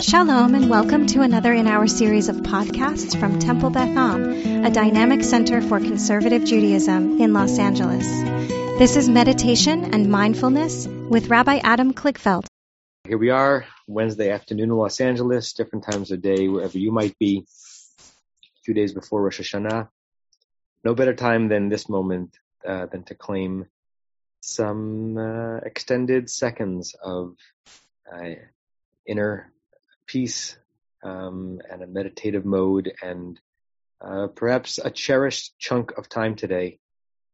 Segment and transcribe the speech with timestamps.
[0.00, 4.70] Shalom and welcome to another in our series of podcasts from Temple Beth Am, a
[4.70, 8.06] dynamic center for conservative Judaism in Los Angeles.
[8.78, 12.46] This is meditation and mindfulness with Rabbi Adam Kligfeld.
[13.06, 17.18] Here we are, Wednesday afternoon in Los Angeles, different times of day, wherever you might
[17.18, 17.44] be,
[17.98, 19.90] a few days before Rosh Hashanah.
[20.82, 23.66] No better time than this moment uh, than to claim
[24.40, 27.36] some uh, extended seconds of
[28.10, 28.30] uh,
[29.06, 29.52] inner
[30.10, 30.56] peace
[31.04, 33.40] um, and a meditative mode and
[34.00, 36.80] uh, perhaps a cherished chunk of time today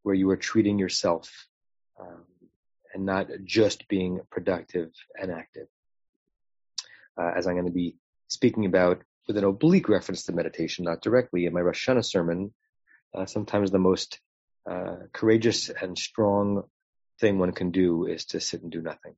[0.02, 1.46] where you are treating yourself
[1.98, 2.24] um,
[2.92, 5.68] and not just being productive and active.
[7.18, 7.96] Uh, as I'm going to be
[8.28, 12.52] speaking about with an oblique reference to meditation, not directly in my Rosh Hashanah sermon,
[13.14, 14.20] uh, sometimes the most
[14.70, 16.64] uh, courageous and strong
[17.20, 19.14] thing one can do is to sit and do nothing.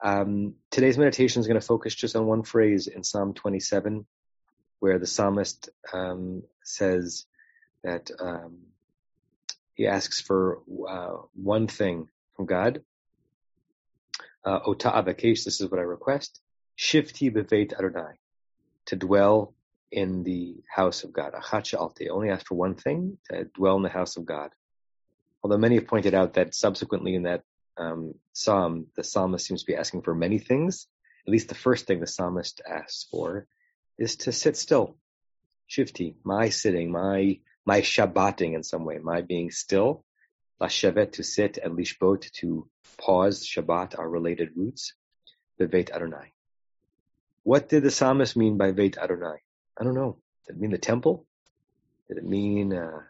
[0.00, 4.06] Um, today's meditation is going to focus just on one phrase in Psalm 27,
[4.78, 7.26] where the psalmist um, says
[7.82, 8.58] that um,
[9.74, 12.82] he asks for uh, one thing from God.
[14.44, 16.40] Uh, Ota avakesh, this is what I request.
[16.78, 18.14] Shivti beveit Adonai,
[18.86, 19.54] to dwell
[19.90, 21.32] in the house of God.
[21.32, 24.50] Achat alte, only ask for one thing, to dwell in the house of God.
[25.42, 27.42] Although many have pointed out that subsequently in that
[27.78, 30.86] um, psalm, the psalmist seems to be asking for many things.
[31.26, 33.46] At least the first thing the psalmist asks for
[33.98, 34.96] is to sit still.
[35.70, 40.04] Shivti, my sitting, my my shabbating in some way, my being still.
[40.60, 43.46] Lashevet to sit and lishbot to pause.
[43.46, 44.94] Shabbat are related roots.
[45.60, 46.32] Beveit Adonai.
[47.42, 49.38] What did the psalmist mean by Veit Adonai?
[49.78, 50.18] I don't know.
[50.46, 51.26] Did it mean the temple?
[52.08, 53.00] Did it mean uh,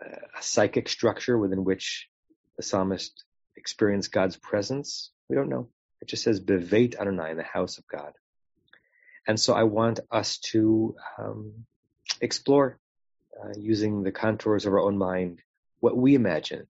[0.00, 2.08] a psychic structure within which
[2.56, 3.24] the psalmist
[3.56, 5.10] experience God's presence?
[5.28, 5.68] We don't know.
[6.00, 8.12] It just says Beveit Adonai in the house of God.
[9.26, 11.66] And so I want us to um,
[12.20, 12.78] explore
[13.42, 15.42] uh, using the contours of our own mind
[15.80, 16.66] what we imagine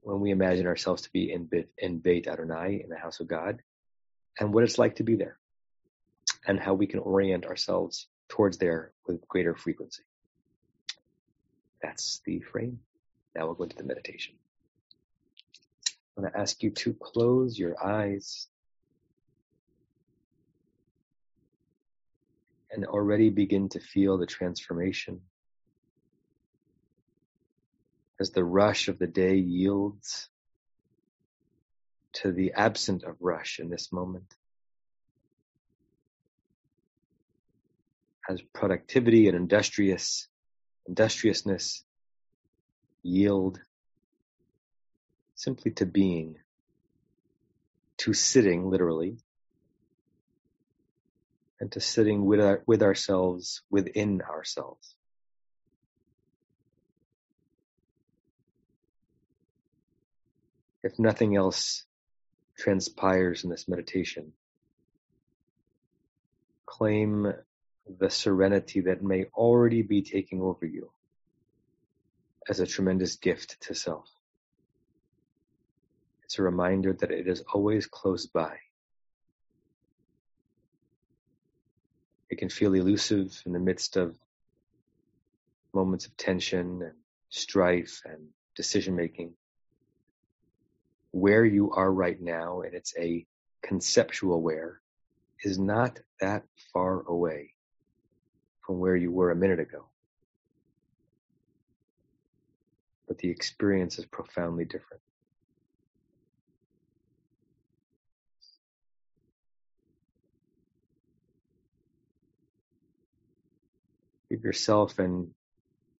[0.00, 3.28] when we imagine ourselves to be in Beit, in Beit Adonai in the house of
[3.28, 3.62] God,
[4.38, 5.38] and what it's like to be there,
[6.46, 10.02] and how we can orient ourselves towards there with greater frequency.
[11.80, 12.80] That's the frame.
[13.34, 14.34] Now we'll go into the meditation.
[16.16, 18.48] I'm going to ask you to close your eyes
[22.70, 25.20] and already begin to feel the transformation
[28.20, 30.28] as the rush of the day yields
[32.12, 34.34] to the absent of rush in this moment.
[38.28, 40.28] As productivity and industrious
[40.86, 41.84] industriousness
[43.02, 43.60] yield
[45.42, 46.36] simply to being,
[47.96, 49.16] to sitting literally,
[51.58, 54.94] and to sitting with, our, with ourselves within ourselves.
[60.84, 61.84] If nothing else
[62.56, 64.32] transpires in this meditation,
[66.66, 67.32] claim
[67.98, 70.92] the serenity that may already be taking over you
[72.48, 74.08] as a tremendous gift to self.
[76.32, 78.56] It's a reminder that it is always close by.
[82.30, 84.16] It can feel elusive in the midst of
[85.74, 86.94] moments of tension and
[87.28, 89.34] strife and decision making.
[91.10, 93.26] Where you are right now, and it's a
[93.60, 94.80] conceptual where,
[95.44, 97.52] is not that far away
[98.66, 99.84] from where you were a minute ago.
[103.06, 105.02] But the experience is profoundly different.
[114.32, 115.28] Give yourself and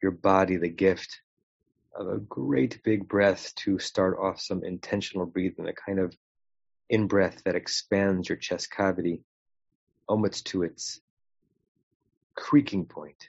[0.02, 1.20] your body the gift
[1.94, 6.16] of a great big breath to start off some intentional breathing, a kind of
[6.88, 9.20] in breath that expands your chest cavity
[10.08, 10.98] almost to its
[12.34, 13.28] creaking point.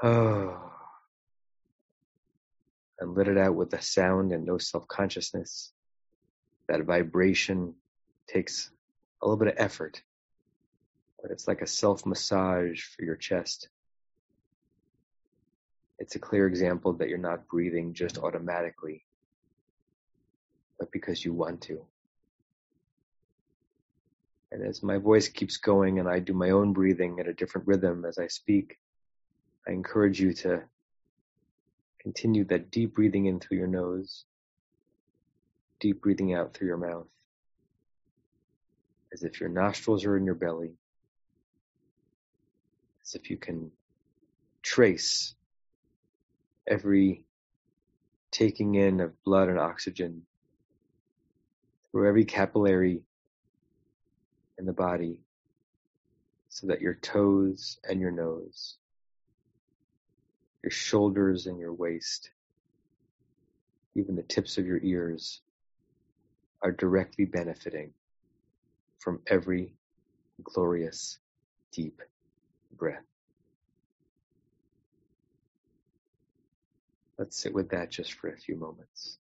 [0.00, 0.72] Oh.
[3.00, 5.72] And let it out with a sound and no self consciousness.
[6.68, 7.74] That vibration
[8.28, 8.70] takes
[9.20, 10.00] a little bit of effort
[11.22, 13.68] but it's like a self massage for your chest.
[15.98, 19.04] It's a clear example that you're not breathing just automatically,
[20.78, 21.84] but because you want to.
[24.52, 27.66] And as my voice keeps going and I do my own breathing at a different
[27.66, 28.78] rhythm as I speak,
[29.66, 30.62] I encourage you to
[32.00, 34.24] continue that deep breathing in through your nose,
[35.80, 37.06] deep breathing out through your mouth.
[39.12, 40.72] as if your nostrils are in your belly,
[43.08, 43.70] as if you can
[44.62, 45.34] trace
[46.68, 47.24] every
[48.30, 50.22] taking in of blood and oxygen
[51.90, 53.00] through every capillary
[54.58, 55.22] in the body
[56.50, 58.76] so that your toes and your nose,
[60.62, 62.30] your shoulders and your waist,
[63.94, 65.40] even the tips of your ears
[66.60, 67.90] are directly benefiting
[68.98, 69.72] from every
[70.42, 71.18] glorious
[71.72, 72.02] deep
[72.78, 73.04] breath.
[77.18, 79.18] Let's sit with that just for a few moments.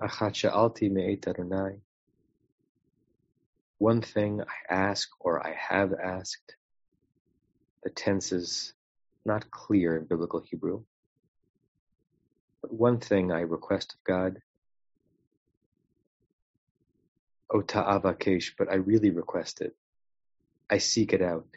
[0.00, 0.10] One
[4.00, 6.54] thing I ask or I have asked.
[7.82, 8.74] The tense is
[9.24, 10.84] not clear in biblical Hebrew.
[12.62, 14.40] But one thing I request of God.
[17.50, 19.74] Ota avakesh, but I really request it.
[20.70, 21.48] I seek it out.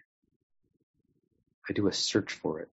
[1.70, 2.70] I do a search for it.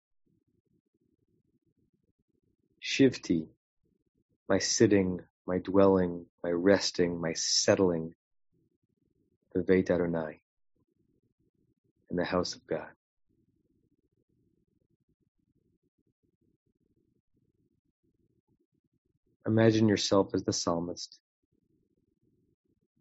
[2.83, 3.47] Shivti,
[4.49, 8.15] my sitting my dwelling, my resting, my settling,
[9.55, 10.41] the Veit Adonai,
[12.11, 12.89] in the house of God.
[19.47, 21.19] Imagine yourself as the psalmist,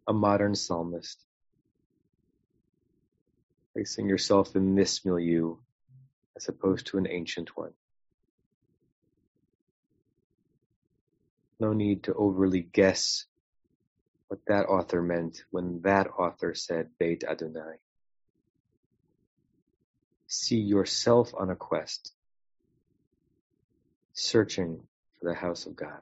[0.08, 1.22] a modern psalmist,
[3.72, 5.56] placing yourself in this milieu
[6.36, 7.72] as opposed to an ancient one.
[11.62, 13.24] No need to overly guess
[14.26, 17.76] what that author meant when that author said Beit Adonai.
[20.26, 22.12] See yourself on a quest,
[24.12, 24.80] searching
[25.20, 26.00] for the house of God.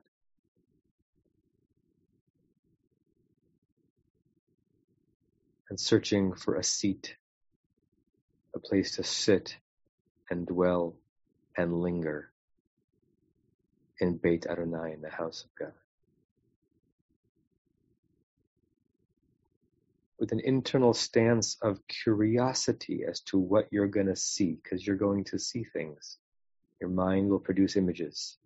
[5.69, 7.17] And searching for a seat,
[8.55, 9.57] a place to sit
[10.31, 10.97] and dwell
[11.57, 12.30] and linger
[14.01, 15.73] in Beit Adonai, in the house of God.
[20.19, 24.97] With an internal stance of curiosity as to what you're going to see, because you're
[24.97, 26.19] going to see things.
[26.81, 28.37] Your mind will produce images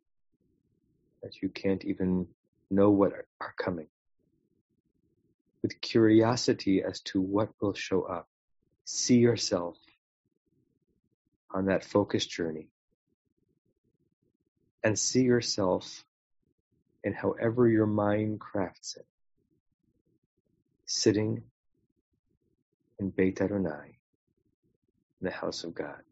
[1.22, 2.26] that you can't even
[2.70, 3.88] know what are coming.
[5.62, 8.28] With curiosity as to what will show up,
[8.84, 9.76] see yourself
[11.50, 12.68] on that focused journey
[14.84, 16.04] and see yourself
[17.02, 19.06] in however your mind crafts it,
[20.84, 21.42] sitting
[22.98, 23.64] in Beit in
[25.22, 26.02] the house of God.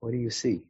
[0.00, 0.62] What do you see?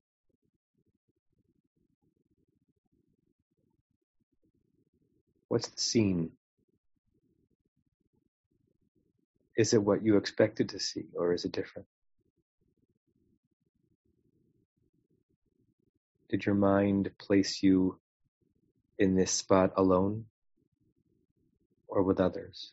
[5.48, 6.32] What's the scene?
[9.56, 11.86] Is it what you expected to see, or is it different?
[16.32, 17.98] Did your mind place you
[18.98, 20.24] in this spot alone
[21.88, 22.72] or with others?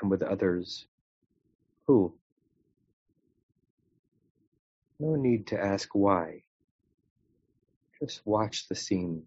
[0.00, 0.86] And with others,
[1.86, 2.14] who?
[4.98, 6.44] No need to ask why.
[8.00, 9.24] Just watch the scene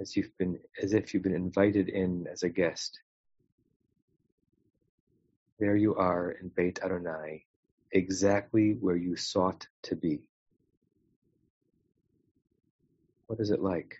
[0.00, 2.98] as you've been, as if you've been invited in as a guest.
[5.60, 7.44] There you are in Beit Adonai,
[7.92, 10.22] exactly where you sought to be.
[13.26, 13.96] What is it like?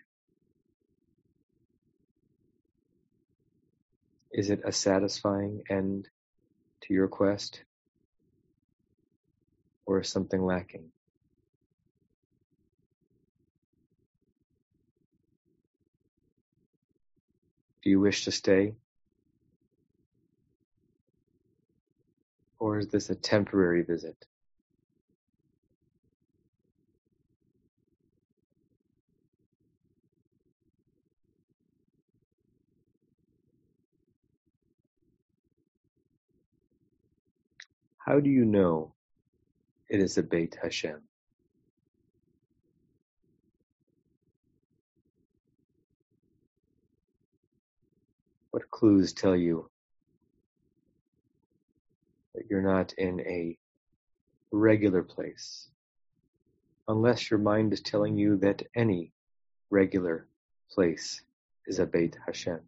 [4.31, 6.07] Is it a satisfying end
[6.81, 7.63] to your quest?
[9.85, 10.85] Or is something lacking?
[17.83, 18.75] Do you wish to stay?
[22.59, 24.25] Or is this a temporary visit?
[38.07, 38.93] How do you know
[39.89, 41.01] it is a Beit Hashem?
[48.51, 49.69] What clues tell you
[52.33, 53.57] that you're not in a
[54.51, 55.67] regular place?
[56.87, 59.11] Unless your mind is telling you that any
[59.69, 60.27] regular
[60.71, 61.23] place
[61.65, 62.61] is a Beit Hashem.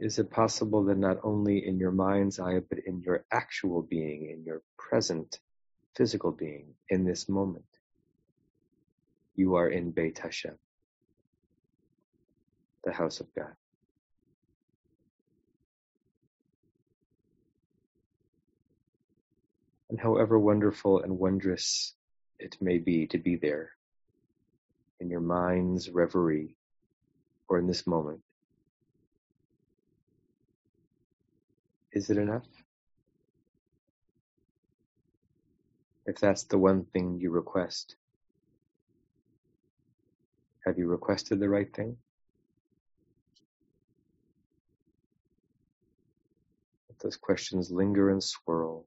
[0.00, 4.30] Is it possible that not only in your mind's eye, but in your actual being,
[4.30, 5.38] in your present
[5.94, 7.66] physical being, in this moment,
[9.36, 10.56] you are in Beit Hashem,
[12.82, 13.52] the house of God?
[19.90, 21.92] And however wonderful and wondrous
[22.38, 23.72] it may be to be there,
[24.98, 26.56] in your mind's reverie,
[27.50, 28.22] or in this moment,
[31.92, 32.46] Is it enough?
[36.06, 37.96] If that's the one thing you request,
[40.64, 41.96] have you requested the right thing?
[46.88, 48.86] Let those questions linger and swirl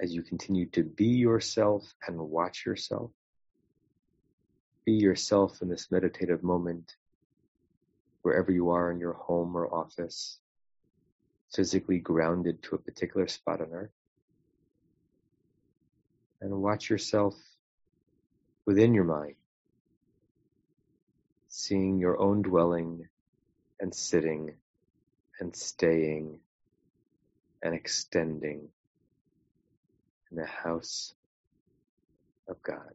[0.00, 3.10] as you continue to be yourself and watch yourself.
[4.84, 6.96] Be yourself in this meditative moment,
[8.20, 10.38] wherever you are in your home or office
[11.54, 13.90] physically grounded to a particular spot on earth.
[16.40, 17.34] And watch yourself
[18.66, 19.36] within your mind,
[21.48, 23.08] seeing your own dwelling
[23.80, 24.54] and sitting
[25.40, 26.38] and staying
[27.62, 28.68] and extending
[30.30, 31.14] in the house
[32.48, 32.92] of God.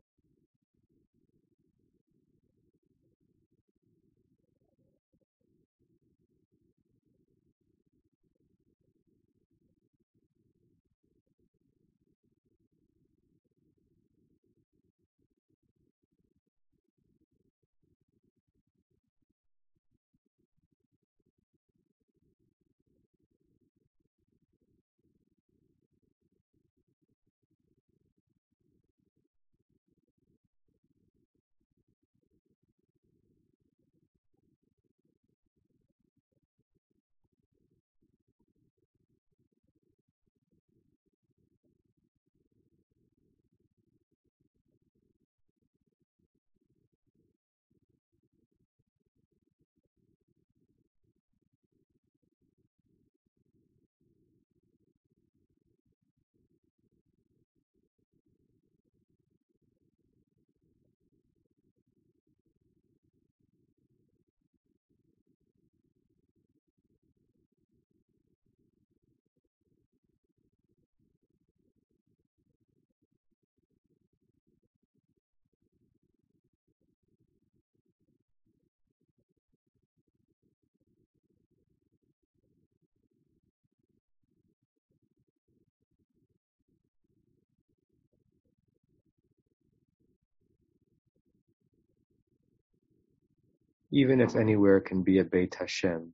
[93.91, 96.13] Even if anywhere can be a Beit Hashem,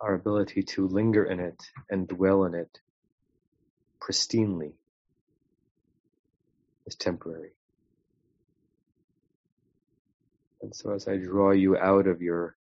[0.00, 2.80] our ability to linger in it and dwell in it
[4.00, 4.72] pristinely
[6.86, 7.52] is temporary.
[10.62, 12.56] And so as I draw you out of your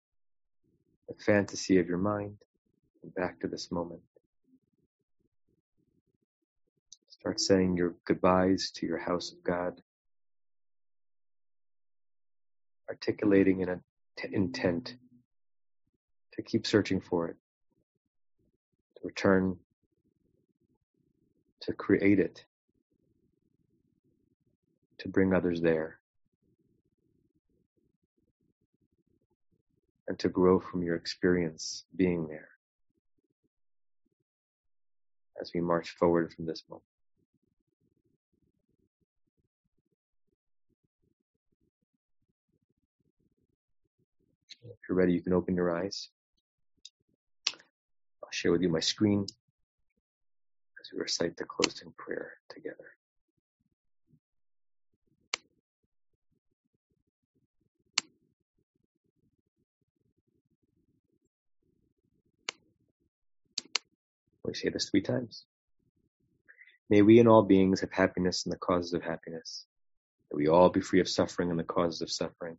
[1.25, 2.37] fantasy of your mind
[3.03, 4.03] and back to this moment,
[7.09, 9.81] start saying your goodbyes to your house of God.
[12.89, 13.81] Articulating an
[14.33, 14.97] intent
[16.33, 17.37] to keep searching for it,
[18.97, 19.57] to return,
[21.61, 22.45] to create it,
[24.99, 25.99] to bring others there,
[30.09, 32.49] and to grow from your experience being there
[35.41, 36.85] as we march forward from this moment.
[44.89, 46.09] You're ready, you can open your eyes.
[47.49, 52.77] I'll share with you my screen as we recite the closing prayer together.
[64.45, 65.47] We say this three times.
[66.91, 69.65] May we and all beings have happiness in the causes of happiness.
[70.31, 72.59] May we all be free of suffering in the causes of suffering.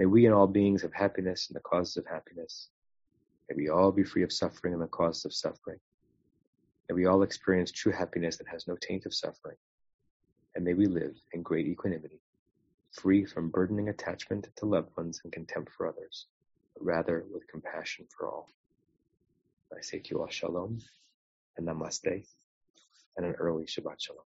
[0.00, 2.70] May we and all beings have happiness and the causes of happiness.
[3.50, 5.78] May we all be free of suffering and the causes of suffering.
[6.88, 9.58] May we all experience true happiness that has no taint of suffering.
[10.54, 12.22] And may we live in great equanimity,
[12.92, 16.28] free from burdening attachment to loved ones and contempt for others,
[16.74, 18.48] but rather with compassion for all.
[19.76, 20.78] I say to you all shalom
[21.58, 22.24] and namaste
[23.18, 24.29] and an early Shabbat shalom.